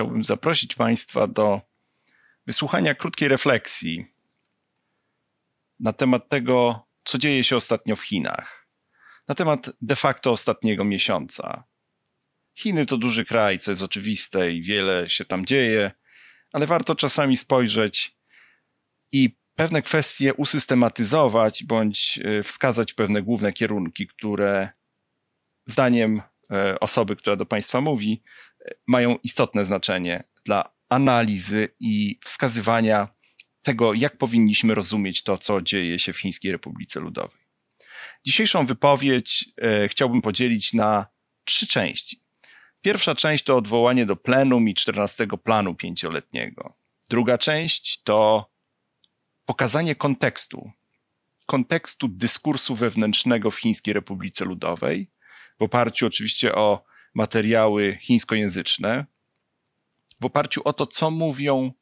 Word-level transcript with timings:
chciałbym 0.00 0.24
zaprosić 0.24 0.74
Państwa 0.74 1.26
do 1.26 1.60
wysłuchania 2.46 2.94
krótkiej 2.94 3.28
refleksji 3.28 4.06
na 5.80 5.92
temat 5.92 6.28
tego, 6.28 6.86
co 7.04 7.18
dzieje 7.18 7.44
się 7.44 7.56
ostatnio 7.56 7.96
w 7.96 8.02
Chinach, 8.02 8.66
na 9.28 9.34
temat 9.34 9.70
de 9.82 9.96
facto 9.96 10.30
ostatniego 10.30 10.84
miesiąca. 10.84 11.64
Chiny 12.54 12.86
to 12.86 12.96
duży 12.96 13.24
kraj, 13.24 13.58
co 13.58 13.72
jest 13.72 13.82
oczywiste 13.82 14.52
i 14.52 14.62
wiele 14.62 15.08
się 15.08 15.24
tam 15.24 15.46
dzieje, 15.46 15.90
ale 16.52 16.66
warto 16.66 16.94
czasami 16.94 17.36
spojrzeć 17.36 18.16
i 19.12 19.36
pewne 19.54 19.82
kwestie 19.82 20.34
usystematyzować 20.34 21.64
bądź 21.64 22.20
e, 22.24 22.42
wskazać 22.42 22.92
pewne 22.92 23.22
główne 23.22 23.52
kierunki, 23.52 24.06
które 24.06 24.68
zdaniem 25.66 26.22
e, 26.50 26.80
osoby, 26.80 27.16
która 27.16 27.36
do 27.36 27.46
Państwa 27.46 27.80
mówi, 27.80 28.22
mają 28.86 29.16
istotne 29.22 29.64
znaczenie 29.64 30.24
dla 30.44 30.74
analizy 30.88 31.68
i 31.80 32.18
wskazywania 32.24 33.08
tego, 33.62 33.94
jak 33.94 34.18
powinniśmy 34.18 34.74
rozumieć 34.74 35.22
to, 35.22 35.38
co 35.38 35.62
dzieje 35.62 35.98
się 35.98 36.12
w 36.12 36.18
Chińskiej 36.18 36.52
Republice 36.52 37.00
Ludowej. 37.00 37.40
Dzisiejszą 38.24 38.66
wypowiedź 38.66 39.44
chciałbym 39.88 40.22
podzielić 40.22 40.72
na 40.72 41.06
trzy 41.44 41.66
części. 41.66 42.22
Pierwsza 42.82 43.14
część 43.14 43.44
to 43.44 43.56
odwołanie 43.56 44.06
do 44.06 44.16
plenum 44.16 44.68
i 44.68 44.74
14 44.74 45.26
planu 45.44 45.74
pięcioletniego. 45.74 46.76
Druga 47.10 47.38
część 47.38 48.02
to 48.02 48.50
pokazanie 49.46 49.94
kontekstu, 49.94 50.70
kontekstu 51.46 52.08
dyskursu 52.08 52.74
wewnętrznego 52.74 53.50
w 53.50 53.56
Chińskiej 53.56 53.94
Republice 53.94 54.44
Ludowej, 54.44 55.10
w 55.58 55.62
oparciu 55.62 56.06
oczywiście 56.06 56.54
o 56.54 56.84
materiały 57.14 57.98
chińskojęzyczne, 58.00 59.06
w 60.20 60.24
oparciu 60.24 60.62
o 60.64 60.72
to, 60.72 60.86
co 60.86 61.10
mówią 61.10 61.72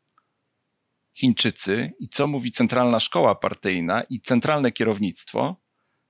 Chińczycy 1.15 1.93
i 1.99 2.09
co 2.09 2.27
mówi 2.27 2.53
Centralna 2.53 3.01
Szkoła 3.01 3.35
Partyjna 3.35 4.03
i 4.03 4.21
Centralne 4.21 4.73
Kierownictwo 4.73 5.57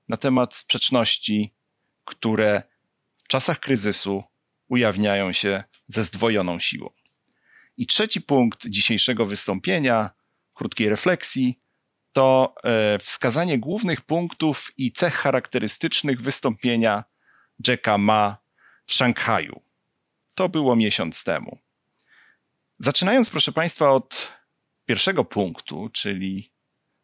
na 0.09 0.17
temat 0.17 0.55
sprzeczności, 0.55 1.55
które 2.05 2.63
w 3.23 3.27
czasach 3.27 3.59
kryzysu 3.59 4.23
ujawniają 4.67 5.31
się 5.31 5.63
ze 5.87 6.03
zdwojoną 6.03 6.59
siłą. 6.59 6.89
I 7.77 7.87
trzeci 7.87 8.21
punkt 8.21 8.67
dzisiejszego 8.67 9.25
wystąpienia, 9.25 10.09
krótkiej 10.53 10.89
refleksji, 10.89 11.59
to 12.13 12.55
e, 12.63 12.99
wskazanie 12.99 13.59
głównych 13.59 14.01
punktów 14.01 14.71
i 14.77 14.91
cech 14.91 15.13
charakterystycznych 15.13 16.21
wystąpienia 16.21 17.03
Jacka 17.67 17.97
Ma 17.97 18.37
Szanghaju. 18.91 19.61
To 20.35 20.49
było 20.49 20.75
miesiąc 20.75 21.23
temu. 21.23 21.57
Zaczynając, 22.79 23.29
proszę 23.29 23.51
Państwa, 23.51 23.91
od 23.91 24.31
pierwszego 24.85 25.25
punktu, 25.25 25.89
czyli 25.93 26.51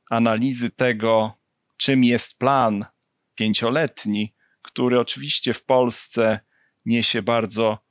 analizy 0.10 0.70
tego, 0.70 1.34
czym 1.78 2.04
jest 2.04 2.38
plan 2.38 2.86
pięcioletni, 3.36 4.34
który 4.62 5.00
oczywiście 5.00 5.54
w 5.54 5.66
Polsce 5.66 6.40
niesie 6.86 7.22
bardzo 7.22 7.86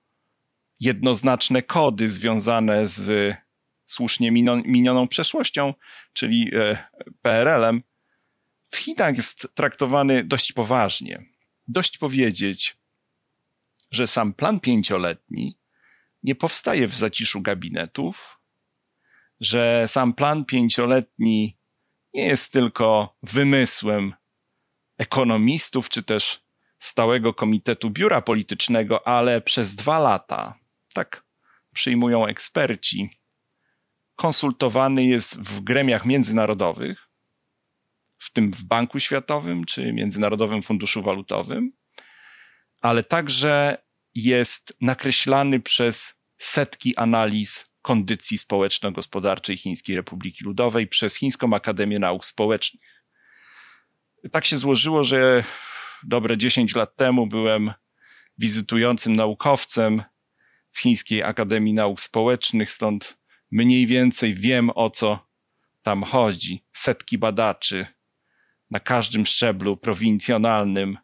jednoznaczne 0.81 1.63
kody 1.63 2.11
związane 2.11 2.89
z 2.89 3.35
słusznie 3.87 4.31
minioną 4.67 5.09
przeszłością, 5.09 5.75
czyli 6.13 6.51
e, 6.55 6.89
PRL-em, 7.23 7.83
w 8.71 8.77
Chinach 8.77 9.17
jest 9.17 9.49
traktowany 9.55 10.25
dość 10.25 10.53
poważnie. 10.53 11.23
Dość 11.69 11.99
powiedzieć, 11.99 12.77
że 13.95 14.07
sam 14.07 14.33
plan 14.33 14.61
pięcioletni 14.61 15.59
nie 16.23 16.35
powstaje 16.35 16.89
w 16.89 16.95
zaciszu 16.95 17.41
gabinetów, 17.41 18.41
że 19.41 19.89
sam 19.89 20.15
plan 20.15 20.45
pięcioletni 20.45 21.59
nie 22.15 22.25
jest 22.25 22.53
tylko 22.53 23.17
wymysłem 23.23 24.15
ekonomistów 24.99 25.89
czy 25.89 26.03
też 26.03 26.45
stałego 26.79 27.35
komitetu 27.35 27.91
biura 27.91 28.23
politycznego, 28.23 29.09
ale 29.09 29.41
przez 29.41 29.75
dwa 29.75 29.99
lata, 29.99 30.59
tak 30.93 31.25
przyjmują 31.73 32.27
eksperci, 32.27 33.11
konsultowany 34.17 35.05
jest 35.05 35.41
w 35.41 35.61
gremiach 35.61 36.05
międzynarodowych, 36.05 37.09
w 38.19 38.33
tym 38.33 38.53
w 38.53 38.63
Banku 38.63 39.01
Światowym 39.01 39.65
czy 39.65 39.93
Międzynarodowym 39.93 40.63
Funduszu 40.63 41.03
Walutowym, 41.03 41.73
ale 42.81 43.05
także 43.05 43.84
jest 44.15 44.77
nakreślany 44.81 45.61
przez 45.61 46.15
setki 46.39 46.97
analiz 46.97 47.67
kondycji 47.83 48.39
społeczno-gospodarczej 48.39 49.57
Chińskiej 49.57 49.97
Republiki 49.97 50.45
Ludowej 50.45 50.87
przez 50.87 51.17
Chińską 51.17 51.55
Akademię 51.55 51.99
Nauk 51.99 52.25
Społecznych. 52.25 53.05
Tak 54.33 54.45
się 54.45 54.59
złożyło, 54.59 55.05
że 55.05 55.45
dobre 56.03 56.37
10 56.37 56.75
lat 56.75 56.97
temu 56.97 57.27
byłem 57.27 57.73
wizytującym 58.39 59.17
naukowcem 59.17 60.03
w 60.73 60.81
Chińskiej 60.81 61.23
Akademii 61.23 61.75
Nauk 61.75 62.01
Społecznych, 62.01 62.73
stąd 62.73 63.19
mniej 63.51 63.87
więcej 63.87 64.35
wiem 64.35 64.71
o 64.75 64.91
co 64.91 65.27
tam 65.83 66.03
chodzi. 66.03 66.65
Setki 66.73 67.19
badaczy 67.19 67.87
na 68.71 68.81
każdym 68.81 69.27
szczeblu 69.27 69.77
prowincjonalnym 69.77 70.99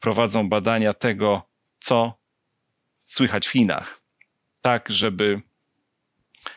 prowadzą 0.00 0.48
badania 0.48 0.94
tego, 0.94 1.50
co 1.80 2.19
słychać 3.10 3.48
w 3.48 3.50
Chinach. 3.50 4.00
Tak, 4.60 4.90
żeby 4.90 5.40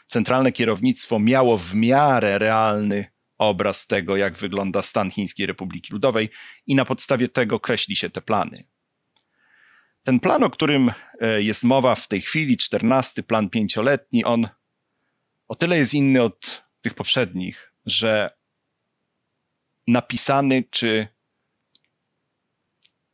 centralne 0.08 0.52
kierownictwo 0.52 1.20
miało 1.20 1.58
w 1.58 1.76
miarę 1.76 2.40
realny 2.40 3.06
obraz 3.38 3.88
tego, 3.88 4.18
jak 4.18 4.38
wygląda 4.38 4.82
stan 4.82 5.12
Chińskiej 5.12 5.46
Republiki 5.46 5.94
Ludowej 5.94 6.30
i 6.68 6.76
na 6.76 6.86
podstawie 6.86 7.30
tego 7.30 7.60
kreśli 7.60 7.96
się 7.96 8.10
te 8.10 8.22
plany. 8.22 8.64
Ten 10.04 10.20
plan, 10.20 10.44
o 10.44 10.50
którym 10.50 10.92
e, 11.20 11.42
jest 11.42 11.64
mowa 11.64 11.96
w 11.96 12.08
tej 12.08 12.22
chwili, 12.22 12.58
czternasty 12.58 13.24
plan 13.24 13.50
pięcioletni, 13.50 14.24
on 14.24 14.48
o 15.48 15.56
tyle 15.56 15.78
jest 15.78 15.94
inny 15.94 16.22
od 16.22 16.64
tych 16.82 16.94
poprzednich, 16.94 17.74
że 17.86 18.30
napisany 19.88 20.64
czy 20.70 21.08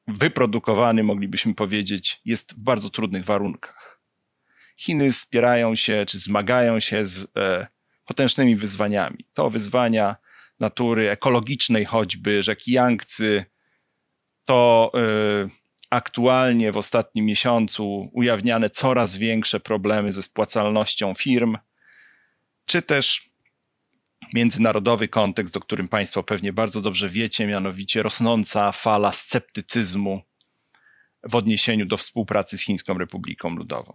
wyprodukowany, 0.10 1.04
moglibyśmy 1.04 1.54
powiedzieć, 1.54 2.22
jest 2.26 2.54
w 2.54 2.60
bardzo 2.60 2.90
trudnych 2.90 3.26
warunkach. 3.26 4.02
Chiny 4.78 5.12
spierają 5.12 5.76
się 5.76 6.06
czy 6.08 6.20
zmagają 6.20 6.80
się 6.80 7.08
z 7.08 7.28
e, 7.38 7.68
potężnymi 8.06 8.56
wyzwaniami. 8.56 9.26
To 9.34 9.50
wyzwania 9.50 10.16
natury 10.60 11.10
ekologicznej, 11.10 11.86
choćby 11.86 12.44
rzeki 12.44 12.72
Yangtze, 12.72 13.46
to 14.46 14.92
y, 15.46 15.50
aktualnie 15.90 16.72
w 16.72 16.78
ostatnim 16.78 17.26
miesiącu 17.26 18.10
ujawniane 18.14 18.70
coraz 18.70 19.16
większe 19.16 19.60
problemy 19.60 20.14
ze 20.14 20.24
spłacalnością 20.24 21.14
firm, 21.14 21.58
czy 22.66 22.82
też 22.82 23.29
międzynarodowy 24.34 25.08
kontekst, 25.08 25.58
o 25.58 25.60
którym 25.60 25.88
Państwo 25.88 26.24
pewnie 26.24 26.54
bardzo 26.54 26.82
dobrze 26.82 27.10
wiecie, 27.10 27.48
mianowicie 27.48 28.04
rosnąca 28.04 28.72
fala 28.72 29.12
sceptycyzmu 29.12 30.22
w 31.24 31.36
odniesieniu 31.36 31.86
do 31.86 31.98
współpracy 31.98 32.58
z 32.58 32.62
Chińską 32.62 32.98
Republiką 32.98 33.50
Ludową. 33.50 33.94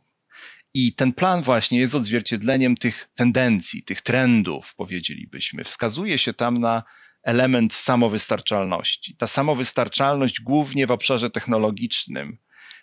I 0.75 0.94
ten 0.94 1.12
plan 1.12 1.43
właśnie 1.43 1.78
jest 1.78 1.94
odzwierciedleniem 1.94 2.77
tych 2.77 3.09
tendencji, 3.15 3.83
tych 3.83 4.00
trendów, 4.00 4.75
powiedzielibyśmy. 4.75 5.65
Wskazuje 5.65 6.19
się 6.19 6.34
tam 6.34 6.59
na 6.59 6.83
element 7.23 7.75
samowystarczalności. 7.75 9.17
Ta 9.17 9.27
samowystarczalność, 9.27 10.41
głównie 10.41 10.87
w 10.87 10.91
obszarze 10.91 11.31
technologicznym, 11.31 12.39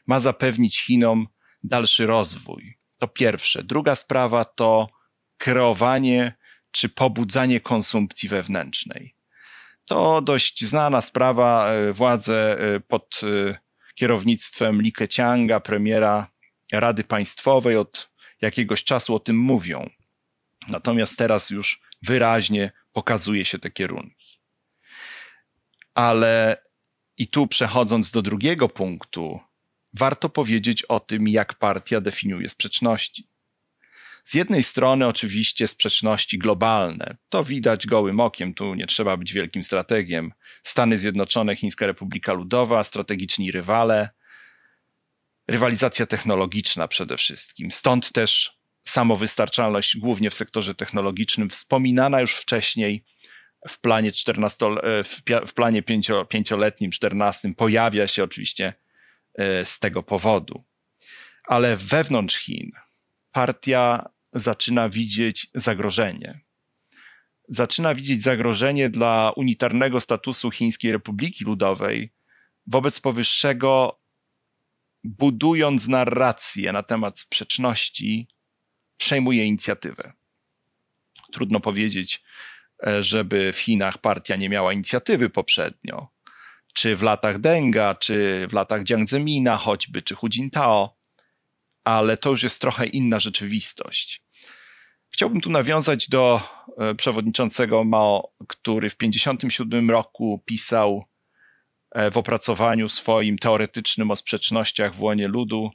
ma 0.07 0.19
zapewnić 0.19 0.81
Chinom 0.81 1.27
dalszy 1.63 2.05
rozwój. 2.05 2.77
To 2.97 3.07
pierwsze. 3.07 3.63
Druga 3.63 3.95
sprawa 3.95 4.45
to 4.45 4.89
kreowanie 5.37 6.33
czy 6.71 6.89
pobudzanie 6.89 7.59
konsumpcji 7.59 8.29
wewnętrznej. 8.29 9.15
To 9.85 10.21
dość 10.21 10.65
znana 10.65 11.01
sprawa. 11.01 11.71
E, 11.71 11.91
władze 11.91 12.59
e, 12.59 12.79
pod 12.79 13.21
e, 13.23 13.57
kierownictwem 13.95 14.81
Li 14.81 14.93
Keqianga, 14.93 15.59
premiera 15.59 16.27
Rady 16.71 17.03
Państwowej 17.03 17.77
od 17.77 18.11
jakiegoś 18.41 18.83
czasu 18.83 19.15
o 19.15 19.19
tym 19.19 19.37
mówią. 19.37 19.89
Natomiast 20.67 21.17
teraz 21.17 21.49
już 21.49 21.81
wyraźnie 22.01 22.71
pokazuje 22.93 23.45
się 23.45 23.59
te 23.59 23.71
kierunki. 23.71 24.39
Ale 25.93 26.63
i 27.17 27.27
tu 27.27 27.47
przechodząc 27.47 28.11
do 28.11 28.21
drugiego 28.21 28.69
punktu, 28.69 29.39
warto 29.93 30.29
powiedzieć 30.29 30.83
o 30.83 30.99
tym, 30.99 31.27
jak 31.27 31.53
partia 31.53 32.01
definiuje 32.01 32.49
sprzeczności. 32.49 33.30
Z 34.23 34.33
jednej 34.33 34.63
strony 34.63 35.07
oczywiście 35.07 35.67
sprzeczności 35.67 36.37
globalne. 36.37 37.17
To 37.29 37.43
widać 37.43 37.87
gołym 37.87 38.19
okiem, 38.19 38.53
tu 38.53 38.75
nie 38.75 38.87
trzeba 38.87 39.17
być 39.17 39.33
wielkim 39.33 39.63
strategiem. 39.63 40.31
Stany 40.63 40.97
Zjednoczone, 40.97 41.55
Chińska 41.55 41.85
Republika 41.85 42.33
Ludowa, 42.33 42.83
strategiczni 42.83 43.51
rywale, 43.51 44.09
rywalizacja 45.47 46.05
technologiczna 46.05 46.87
przede 46.87 47.17
wszystkim. 47.17 47.71
Stąd 47.71 48.11
też 48.11 48.61
samowystarczalność 48.83 49.97
głównie 49.97 50.29
w 50.29 50.33
sektorze 50.33 50.75
technologicznym, 50.75 51.49
wspominana 51.49 52.21
już 52.21 52.35
wcześniej 52.35 53.05
w 53.67 53.81
planie 53.81 54.11
14, 54.11 54.65
e, 54.65 55.03
w 55.47 55.53
planie 55.53 55.83
pięcio, 55.83 56.25
pięcioletnim, 56.25 56.91
14 56.91 57.53
pojawia 57.57 58.07
się 58.07 58.23
oczywiście 58.23 58.73
e, 59.33 59.65
z 59.65 59.79
tego 59.79 60.03
powodu. 60.03 60.63
Ale 61.43 61.77
wewnątrz 61.77 62.37
Chin 62.37 62.71
partia 63.31 64.09
zaczyna 64.33 64.89
widzieć 64.89 65.47
zagrożenie. 65.53 66.39
Zaczyna 67.47 67.95
widzieć 67.95 68.21
zagrożenie 68.21 68.89
dla 68.89 69.31
unitarnego 69.35 70.01
statusu 70.01 70.51
Chińskiej 70.51 70.91
Republiki 70.91 71.43
Ludowej. 71.43 72.13
Wobec 72.67 72.99
powyższego, 72.99 74.01
budując 75.03 75.87
narrację 75.87 76.71
na 76.71 76.83
temat 76.83 77.19
sprzeczności, 77.19 78.27
przejmuje 78.97 79.45
inicjatywę. 79.45 80.13
Trudno 81.31 81.59
powiedzieć, 81.59 82.23
e, 82.87 83.03
żeby 83.03 83.53
w 83.53 83.59
Chinach 83.59 83.97
partia 83.97 84.35
nie 84.35 84.49
miała 84.49 84.73
inicjatywy 84.73 85.29
poprzednio. 85.29 86.07
Czy 86.73 86.95
w 86.95 87.01
latach 87.01 87.39
Denga, 87.39 87.95
czy 87.95 88.47
w 88.49 88.53
latach 88.53 88.83
Jiang 88.83 89.09
Zemina 89.09 89.57
choćby, 89.57 90.01
czy 90.01 90.15
Hu 90.15 90.29
Jintao, 90.29 91.00
ale 91.83 92.17
to 92.17 92.29
już 92.29 92.43
jest 92.43 92.61
trochę 92.61 92.85
inna 92.85 93.19
rzeczywistość. 93.19 94.23
Chciałbym 95.09 95.41
tu 95.41 95.49
nawiązać 95.49 96.09
do 96.09 96.41
e, 96.77 96.95
przewodniczącego 96.95 97.83
Mao, 97.83 98.33
który 98.47 98.89
w 98.89 98.95
1957 98.95 99.91
roku 99.91 100.43
pisał 100.45 101.05
e, 101.91 102.11
w 102.11 102.17
opracowaniu 102.17 102.89
swoim 102.89 103.37
teoretycznym 103.37 104.11
o 104.11 104.15
sprzecznościach 104.15 104.95
w 104.95 105.01
łonie 105.01 105.27
ludu, 105.27 105.71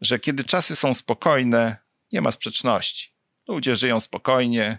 że 0.00 0.18
kiedy 0.18 0.44
czasy 0.44 0.76
są 0.76 0.94
spokojne, 0.94 1.76
nie 2.12 2.20
ma 2.20 2.30
sprzeczności. 2.30 3.14
Ludzie 3.48 3.76
żyją 3.76 4.00
spokojnie, 4.00 4.78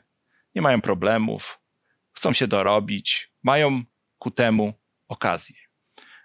nie 0.55 0.61
mają 0.61 0.81
problemów, 0.81 1.59
chcą 2.11 2.33
się 2.33 2.47
dorobić, 2.47 3.31
mają 3.43 3.83
ku 4.17 4.31
temu 4.31 4.73
okazję. 5.07 5.55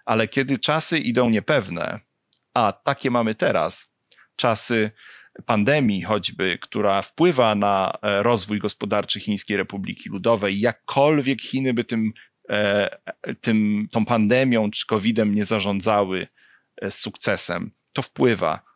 Ale 0.05 0.27
kiedy 0.27 0.57
czasy 0.57 0.99
idą 0.99 1.29
niepewne, 1.29 1.99
a 2.53 2.71
takie 2.71 3.11
mamy 3.11 3.35
teraz, 3.35 3.92
czasy 4.35 4.91
pandemii 5.45 6.01
choćby, 6.01 6.57
która 6.61 7.01
wpływa 7.01 7.55
na 7.55 7.97
e, 8.01 8.23
rozwój 8.23 8.59
gospodarczy 8.59 9.19
Chińskiej 9.19 9.57
Republiki 9.57 10.09
Ludowej, 10.09 10.59
jakkolwiek 10.59 11.41
Chiny 11.41 11.73
by 11.73 11.83
tym, 11.83 12.11
e, 12.49 12.97
tym 13.41 13.87
tą 13.91 14.05
pandemią 14.05 14.71
czy 14.71 14.85
COVID-em 14.87 15.35
nie 15.35 15.45
zarządzały 15.45 16.27
e, 16.81 16.91
z 16.91 16.99
sukcesem, 16.99 17.71
to 17.93 18.01
wpływa 18.01 18.73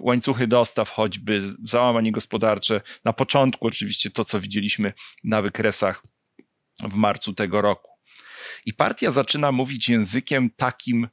łańcuchy 0.00 0.46
dostaw, 0.46 0.90
choćby 0.90 1.42
załamanie 1.64 2.12
gospodarcze. 2.12 2.80
Na 3.04 3.12
początku 3.12 3.66
oczywiście 3.66 4.10
to, 4.10 4.24
co 4.24 4.40
widzieliśmy 4.40 4.92
na 5.24 5.42
wykresach 5.42 6.02
w 6.82 6.94
marcu 6.94 7.34
tego 7.34 7.60
roku. 7.60 7.90
I 8.66 8.72
partia 8.72 9.10
zaczyna 9.10 9.52
mówić 9.52 9.88
językiem 9.88 10.50
takim, 10.56 11.08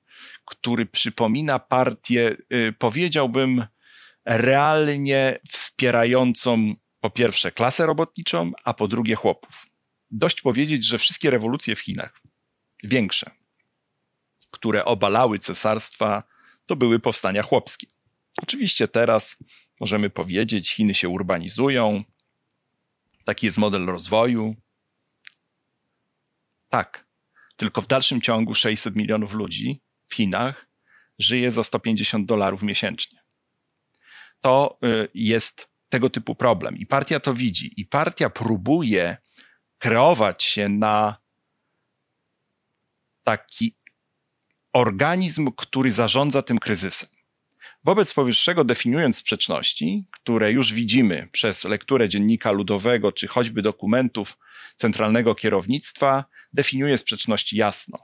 który 0.45 0.85
przypomina 0.85 1.59
partię, 1.59 2.37
e, 2.49 2.71
powiedziałbym, 2.71 3.65
realnie 4.25 5.39
wspierającą 5.51 6.75
po 6.99 7.09
pierwsze 7.09 7.51
klasę 7.51 7.85
robotniczą, 7.85 8.51
a 8.63 8.73
po 8.73 8.87
drugie 8.87 9.15
chłopów. 9.15 9.65
Dość 10.11 10.41
powiedzieć, 10.41 10.85
że 10.85 10.97
wszystkie 10.97 11.29
rewolucje 11.29 11.75
w 11.75 11.79
Chinach, 11.79 12.21
większe, 12.83 13.31
które 14.51 14.85
obalały 14.85 15.39
cesarstwa, 15.39 16.23
to 16.65 16.75
były 16.75 16.99
powstania 16.99 17.41
chłopskie. 17.41 17.87
Oczywiście 18.41 18.87
teraz 18.87 19.37
możemy 19.79 20.09
powiedzieć, 20.09 20.71
Chiny 20.71 20.93
się 20.93 21.09
urbanizują, 21.09 22.03
taki 23.25 23.45
jest 23.45 23.57
model 23.57 23.85
rozwoju. 23.85 24.55
Tak, 26.69 27.05
tylko 27.55 27.81
w 27.81 27.87
dalszym 27.87 28.21
ciągu 28.21 28.55
600 28.55 28.95
milionów 28.95 29.33
ludzi 29.33 29.81
w 30.07 30.15
Chinach 30.15 30.69
żyje 31.19 31.51
za 31.51 31.63
150 31.63 32.25
dolarów 32.25 32.63
miesięcznie. 32.63 33.22
To 34.43 34.77
y, 34.83 35.09
jest 35.13 35.67
tego 35.89 36.09
typu 36.09 36.35
problem 36.35 36.77
i 36.77 36.85
partia 36.85 37.19
to 37.19 37.33
widzi 37.33 37.73
i 37.77 37.85
partia 37.85 38.29
próbuje 38.29 39.17
kreować 39.77 40.43
się 40.43 40.69
na 40.69 41.17
taki 43.23 43.75
organizm, 44.73 45.51
który 45.57 45.91
zarządza 45.91 46.41
tym 46.41 46.59
kryzysem. 46.59 47.09
Wobec 47.83 48.13
powyższego, 48.13 48.63
definiując 48.63 49.17
sprzeczności, 49.17 50.05
które 50.11 50.51
już 50.51 50.73
widzimy 50.73 51.27
przez 51.31 51.63
lekturę 51.63 52.09
dziennika 52.09 52.51
ludowego 52.51 53.11
czy 53.11 53.27
choćby 53.27 53.61
dokumentów 53.61 54.37
centralnego 54.75 55.35
kierownictwa, 55.35 56.25
definiuje 56.53 56.97
sprzeczności 56.97 57.57
jasno. 57.57 57.99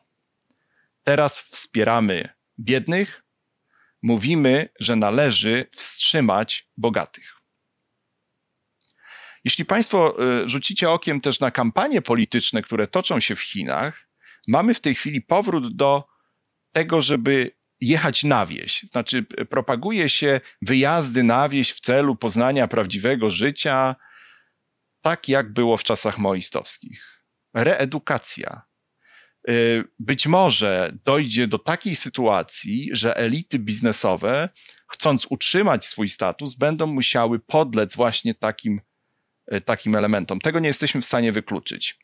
Teraz 1.04 1.40
wspieramy 1.40 2.30
biednych, 2.60 3.24
mówimy, 4.02 4.70
że 4.80 4.96
należy 4.96 5.66
wstrzymać 5.72 6.70
bogatych. 6.78 7.36
Jeśli 9.46 9.66
Państwo 9.66 10.24
y, 10.44 10.50
rzucicie 10.50 10.90
okiem 10.90 11.22
też 11.22 11.40
na 11.40 11.52
kampanie 11.52 12.02
polityczne, 12.02 12.62
które 12.62 12.88
toczą 12.88 13.20
się 13.20 13.36
w 13.36 13.42
Chinach, 13.42 14.10
mamy 14.48 14.74
w 14.74 14.80
tej 14.80 14.96
chwili 14.96 15.22
powrót 15.22 15.76
do 15.76 16.04
tego, 16.72 17.02
żeby 17.02 17.52
jechać 17.82 18.24
na 18.24 18.46
wieś. 18.46 18.84
Znaczy, 18.84 19.24
propaguje 19.24 20.10
się 20.10 20.42
wyjazdy 20.62 21.24
na 21.24 21.50
wieś 21.50 21.72
w 21.72 21.80
celu 21.80 22.16
poznania 22.16 22.68
prawdziwego 22.68 23.32
życia, 23.32 23.96
tak 25.02 25.30
jak 25.30 25.54
było 25.54 25.78
w 25.78 25.84
czasach 25.84 26.18
moistowskich. 26.18 27.24
Reedukacja. 27.54 28.69
Y, 29.50 29.84
być 30.00 30.28
może 30.28 30.94
dojdzie 31.06 31.48
do 31.48 31.60
takiej 31.60 31.96
sytuacji, 31.96 32.90
że 32.92 33.18
elity 33.18 33.60
biznesowe, 33.60 34.50
chcąc 34.88 35.28
utrzymać 35.30 35.86
swój 35.86 36.10
status, 36.10 36.56
będą 36.56 36.88
musiały 36.88 37.40
podlec 37.40 37.96
właśnie 37.96 38.36
takim, 38.36 38.82
y, 39.54 39.62
takim 39.62 39.96
elementom. 39.96 40.40
Tego 40.40 40.60
nie 40.60 40.68
jesteśmy 40.68 41.02
w 41.02 41.06
stanie 41.06 41.32
wykluczyć. 41.32 42.00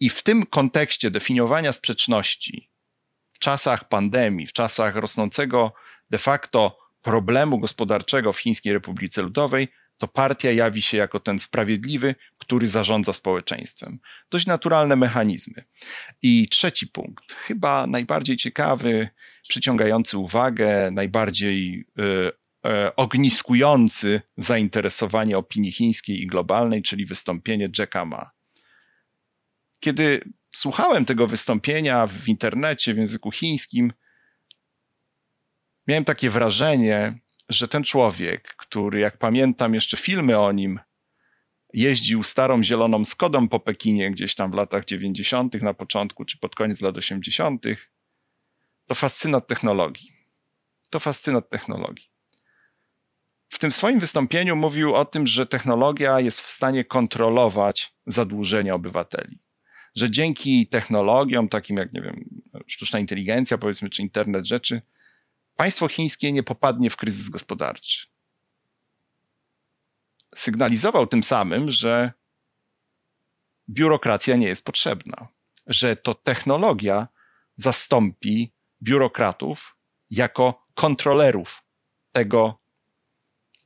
I 0.00 0.10
w 0.10 0.22
tym 0.22 0.46
kontekście 0.46 1.10
definiowania 1.10 1.72
sprzeczności, 1.72 2.70
w 3.32 3.38
czasach 3.38 3.88
pandemii, 3.88 4.46
w 4.46 4.52
czasach 4.52 4.96
rosnącego 4.96 5.72
de 6.10 6.18
facto 6.18 6.78
problemu 7.02 7.58
gospodarczego 7.58 8.32
w 8.32 8.38
Chińskiej 8.38 8.72
Republice 8.72 9.22
Ludowej, 9.22 9.68
to 9.98 10.08
partia 10.08 10.52
jawi 10.52 10.82
się 10.82 10.96
jako 10.96 11.20
ten 11.20 11.38
sprawiedliwy, 11.38 12.14
który 12.46 12.66
zarządza 12.66 13.12
społeczeństwem. 13.12 13.98
Dość 14.30 14.46
naturalne 14.46 14.96
mechanizmy. 14.96 15.64
I 16.22 16.48
trzeci 16.48 16.86
punkt, 16.86 17.32
chyba 17.32 17.86
najbardziej 17.86 18.36
ciekawy, 18.36 19.08
przyciągający 19.48 20.18
uwagę, 20.18 20.90
najbardziej 20.90 21.86
y, 21.98 22.02
y, 22.02 22.94
ogniskujący 22.96 24.20
zainteresowanie 24.36 25.38
opinii 25.38 25.72
chińskiej 25.72 26.22
i 26.22 26.26
globalnej, 26.26 26.82
czyli 26.82 27.06
wystąpienie 27.06 27.68
Jacka 27.78 28.04
Ma. 28.04 28.30
Kiedy 29.80 30.20
słuchałem 30.52 31.04
tego 31.04 31.26
wystąpienia 31.26 32.06
w 32.06 32.28
internecie 32.28 32.94
w 32.94 32.98
języku 32.98 33.30
chińskim, 33.30 33.92
miałem 35.86 36.04
takie 36.04 36.30
wrażenie, 36.30 37.18
że 37.48 37.68
ten 37.68 37.84
człowiek, 37.84 38.54
który, 38.56 39.00
jak 39.00 39.18
pamiętam 39.18 39.74
jeszcze 39.74 39.96
filmy 39.96 40.38
o 40.38 40.52
nim, 40.52 40.80
jeździł 41.72 42.22
starą 42.22 42.62
zieloną 42.62 43.04
Skodą 43.04 43.48
po 43.48 43.60
Pekinie 43.60 44.10
gdzieś 44.10 44.34
tam 44.34 44.50
w 44.50 44.54
latach 44.54 44.84
90., 44.84 45.62
na 45.62 45.74
początku 45.74 46.24
czy 46.24 46.38
pod 46.38 46.54
koniec 46.54 46.80
lat 46.80 46.96
80., 46.96 47.62
to 48.86 48.94
fascynat 48.94 49.46
technologii. 49.46 50.12
To 50.90 51.00
fascynat 51.00 51.50
technologii. 51.50 52.10
W 53.48 53.58
tym 53.58 53.72
swoim 53.72 54.00
wystąpieniu 54.00 54.56
mówił 54.56 54.94
o 54.94 55.04
tym, 55.04 55.26
że 55.26 55.46
technologia 55.46 56.20
jest 56.20 56.40
w 56.40 56.50
stanie 56.50 56.84
kontrolować 56.84 57.94
zadłużenie 58.06 58.74
obywateli 58.74 59.38
że 59.96 60.10
dzięki 60.10 60.66
technologiom, 60.66 61.48
takim 61.48 61.76
jak, 61.76 61.92
nie 61.92 62.02
wiem, 62.02 62.42
sztuczna 62.66 62.98
inteligencja, 62.98 63.58
powiedzmy, 63.58 63.90
czy 63.90 64.02
internet 64.02 64.46
rzeczy, 64.46 64.82
państwo 65.56 65.88
chińskie 65.88 66.32
nie 66.32 66.42
popadnie 66.42 66.90
w 66.90 66.96
kryzys 66.96 67.28
gospodarczy. 67.28 68.06
Sygnalizował 70.36 71.06
tym 71.06 71.22
samym, 71.22 71.70
że 71.70 72.12
biurokracja 73.68 74.36
nie 74.36 74.46
jest 74.46 74.64
potrzebna, 74.64 75.28
że 75.66 75.96
to 75.96 76.14
technologia 76.14 77.08
zastąpi 77.56 78.52
biurokratów 78.82 79.76
jako 80.10 80.66
kontrolerów 80.74 81.62
tego 82.12 82.60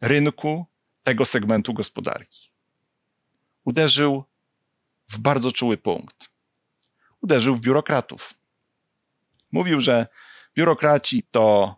rynku, 0.00 0.66
tego 1.02 1.24
segmentu 1.24 1.74
gospodarki. 1.74 2.50
Uderzył 3.64 4.24
w 5.08 5.18
bardzo 5.18 5.52
czuły 5.52 5.76
punkt. 5.76 6.30
Uderzył 7.20 7.54
w 7.54 7.60
biurokratów. 7.60 8.34
Mówił, 9.52 9.80
że 9.80 10.06
biurokraci 10.56 11.22
to 11.30 11.76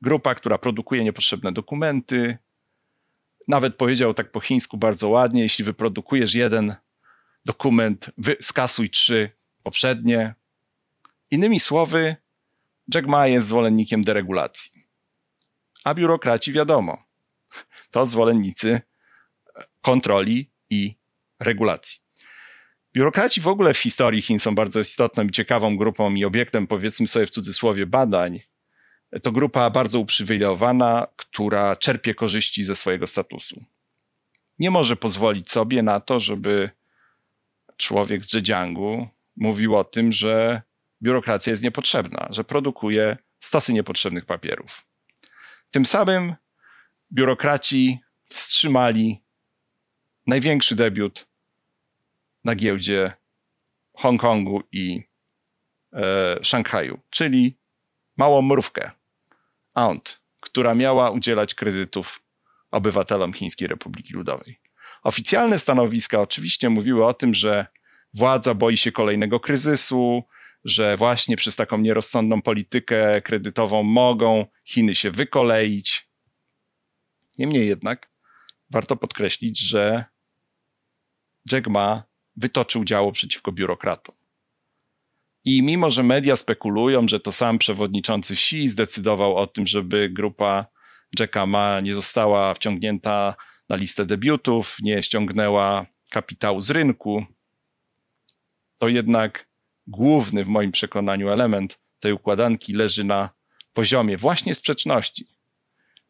grupa, 0.00 0.34
która 0.34 0.58
produkuje 0.58 1.04
niepotrzebne 1.04 1.52
dokumenty, 1.52 2.38
nawet 3.48 3.76
powiedział 3.76 4.14
tak 4.14 4.30
po 4.30 4.40
chińsku 4.40 4.76
bardzo 4.76 5.08
ładnie, 5.08 5.42
jeśli 5.42 5.64
wyprodukujesz 5.64 6.34
jeden 6.34 6.74
dokument, 7.44 8.10
wy, 8.18 8.36
skasuj 8.40 8.90
trzy 8.90 9.30
poprzednie. 9.62 10.34
Innymi 11.30 11.60
słowy, 11.60 12.16
Jack 12.94 13.06
Ma 13.06 13.26
jest 13.26 13.46
zwolennikiem 13.46 14.02
deregulacji. 14.02 14.84
A 15.84 15.94
biurokraci 15.94 16.52
wiadomo, 16.52 17.04
to 17.90 18.06
zwolennicy 18.06 18.80
kontroli 19.80 20.50
i 20.70 20.96
regulacji. 21.40 22.00
Biurokraci 22.94 23.40
w 23.40 23.48
ogóle 23.48 23.74
w 23.74 23.78
historii 23.78 24.22
Chin 24.22 24.38
są 24.38 24.54
bardzo 24.54 24.80
istotną 24.80 25.24
i 25.24 25.30
ciekawą 25.30 25.76
grupą 25.76 26.14
i 26.14 26.24
obiektem, 26.24 26.66
powiedzmy 26.66 27.06
sobie 27.06 27.26
w 27.26 27.30
cudzysłowie, 27.30 27.86
badań. 27.86 28.40
To 29.22 29.32
grupa 29.32 29.70
bardzo 29.70 30.00
uprzywilejowana, 30.00 31.06
która 31.16 31.76
czerpie 31.76 32.14
korzyści 32.14 32.64
ze 32.64 32.76
swojego 32.76 33.06
statusu. 33.06 33.64
Nie 34.58 34.70
może 34.70 34.96
pozwolić 34.96 35.50
sobie 35.50 35.82
na 35.82 36.00
to, 36.00 36.20
żeby 36.20 36.70
człowiek 37.76 38.24
z 38.24 38.30
Zhejiangu 38.30 39.08
mówił 39.36 39.76
o 39.76 39.84
tym, 39.84 40.12
że 40.12 40.62
biurokracja 41.02 41.50
jest 41.50 41.62
niepotrzebna, 41.62 42.28
że 42.30 42.44
produkuje 42.44 43.16
stosy 43.40 43.72
niepotrzebnych 43.72 44.24
papierów. 44.24 44.86
Tym 45.70 45.84
samym 45.84 46.34
biurokraci 47.12 47.98
wstrzymali 48.28 49.22
największy 50.26 50.76
debiut 50.76 51.26
na 52.44 52.54
giełdzie 52.54 53.12
Hongkongu 53.94 54.62
i 54.72 55.02
e, 55.92 56.38
Szanghaju, 56.42 57.00
czyli 57.10 57.56
małą 58.16 58.42
mrówkę, 58.42 58.90
Aunt, 59.74 60.20
która 60.40 60.74
miała 60.74 61.10
udzielać 61.10 61.54
kredytów 61.54 62.22
obywatelom 62.70 63.32
Chińskiej 63.32 63.68
Republiki 63.68 64.14
Ludowej. 64.14 64.60
Oficjalne 65.02 65.58
stanowiska 65.58 66.20
oczywiście 66.20 66.70
mówiły 66.70 67.06
o 67.06 67.14
tym, 67.14 67.34
że 67.34 67.66
władza 68.14 68.54
boi 68.54 68.76
się 68.76 68.92
kolejnego 68.92 69.40
kryzysu, 69.40 70.22
że 70.64 70.96
właśnie 70.96 71.36
przez 71.36 71.56
taką 71.56 71.78
nierozsądną 71.78 72.42
politykę 72.42 73.20
kredytową 73.20 73.82
mogą 73.82 74.46
Chiny 74.64 74.94
się 74.94 75.10
wykoleić. 75.10 76.08
Niemniej 77.38 77.68
jednak 77.68 78.10
warto 78.70 78.96
podkreślić, 78.96 79.60
że 79.60 80.04
Jack 81.52 81.68
Ma 81.68 82.02
wytoczył 82.36 82.84
działo 82.84 83.12
przeciwko 83.12 83.52
biurokratom. 83.52 84.14
I 85.44 85.62
mimo, 85.62 85.90
że 85.90 86.02
media 86.02 86.36
spekulują, 86.36 87.08
że 87.08 87.20
to 87.20 87.32
sam 87.32 87.58
przewodniczący 87.58 88.32
Xi 88.32 88.68
zdecydował 88.68 89.36
o 89.36 89.46
tym, 89.46 89.66
żeby 89.66 90.10
grupa 90.10 90.66
Jacka 91.18 91.46
Ma 91.46 91.80
nie 91.80 91.94
została 91.94 92.54
wciągnięta 92.54 93.34
na 93.68 93.76
listę 93.76 94.06
debiutów, 94.06 94.76
nie 94.82 95.02
ściągnęła 95.02 95.86
kapitału 96.10 96.60
z 96.60 96.70
rynku, 96.70 97.26
to 98.78 98.88
jednak 98.88 99.48
główny 99.86 100.44
w 100.44 100.48
moim 100.48 100.72
przekonaniu 100.72 101.28
element 101.28 101.78
tej 102.00 102.12
układanki 102.12 102.72
leży 102.72 103.04
na 103.04 103.30
poziomie 103.72 104.16
właśnie 104.16 104.54
sprzeczności 104.54 105.26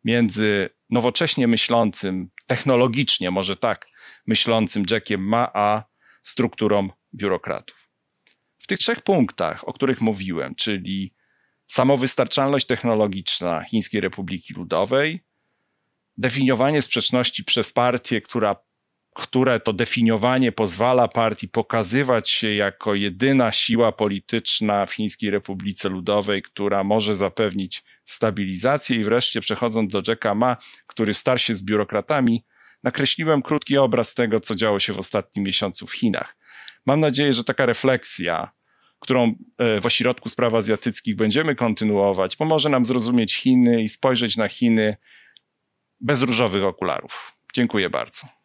między 0.04 0.70
nowocześnie 0.90 1.48
myślącym, 1.48 2.30
technologicznie 2.46 3.30
może 3.30 3.56
tak, 3.56 3.86
myślącym 4.26 4.84
Jackiem 4.90 5.28
Ma, 5.28 5.50
a 5.54 5.84
strukturą 6.22 6.88
biurokratów. 7.14 7.83
W 8.64 8.66
tych 8.66 8.78
trzech 8.78 9.00
punktach, 9.00 9.68
o 9.68 9.72
których 9.72 10.00
mówiłem, 10.00 10.54
czyli 10.54 11.14
samowystarczalność 11.66 12.66
technologiczna 12.66 13.64
Chińskiej 13.64 14.00
Republiki 14.00 14.54
Ludowej, 14.54 15.20
definiowanie 16.16 16.82
sprzeczności 16.82 17.44
przez 17.44 17.72
partię, 17.72 18.20
która, 18.20 18.56
które 19.14 19.60
to 19.60 19.72
definiowanie 19.72 20.52
pozwala 20.52 21.08
partii 21.08 21.48
pokazywać 21.48 22.30
się 22.30 22.54
jako 22.54 22.94
jedyna 22.94 23.52
siła 23.52 23.92
polityczna 23.92 24.86
w 24.86 24.92
Chińskiej 24.92 25.30
Republice 25.30 25.88
Ludowej, 25.88 26.42
która 26.42 26.84
może 26.84 27.16
zapewnić 27.16 27.82
stabilizację 28.04 28.96
i 28.96 29.04
wreszcie 29.04 29.40
przechodząc 29.40 29.92
do 29.92 30.02
Jacka 30.08 30.34
Ma, 30.34 30.56
który 30.86 31.14
starł 31.14 31.38
się 31.38 31.54
z 31.54 31.62
biurokratami, 31.62 32.44
nakreśliłem 32.82 33.42
krótki 33.42 33.78
obraz 33.78 34.14
tego, 34.14 34.40
co 34.40 34.54
działo 34.54 34.80
się 34.80 34.92
w 34.92 34.98
ostatnim 34.98 35.44
miesiącu 35.44 35.86
w 35.86 35.92
Chinach. 35.92 36.36
Mam 36.86 37.00
nadzieję, 37.00 37.32
że 37.32 37.44
taka 37.44 37.66
refleksja, 37.66 38.52
którą 39.00 39.34
e, 39.58 39.80
w 39.80 39.86
ośrodku 39.86 40.28
spraw 40.28 40.54
azjatyckich 40.54 41.16
będziemy 41.16 41.54
kontynuować, 41.54 42.36
pomoże 42.36 42.68
nam 42.68 42.86
zrozumieć 42.86 43.34
Chiny 43.36 43.82
i 43.82 43.88
spojrzeć 43.88 44.36
na 44.36 44.48
Chiny 44.48 44.96
bez 46.00 46.22
różowych 46.22 46.64
okularów. 46.64 47.36
Dziękuję 47.54 47.90
bardzo. 47.90 48.43